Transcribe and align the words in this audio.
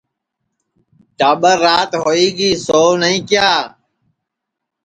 ٹاٻر 1.17 1.55
رات 1.65 1.91
ہوئی 2.03 2.27
گی 2.37 2.49
سؤ 2.65 2.87
نائی 3.01 3.17
کیا 3.29 3.49